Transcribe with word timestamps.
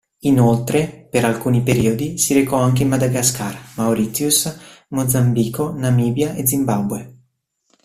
Inoltre, 0.21 0.87
per 1.11 1.25
alcuni 1.25 1.61
periodi, 1.61 2.17
si 2.17 2.33
recò 2.33 2.57
anche 2.57 2.81
in 2.81 2.89
Madagascar, 2.89 3.55
Mauritius, 3.75 4.57
Mozambico, 4.87 5.73
Namibia 5.77 6.33
e 6.33 6.47
Zimbabwe. 6.47 7.13